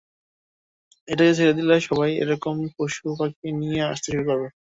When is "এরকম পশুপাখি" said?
2.23-3.47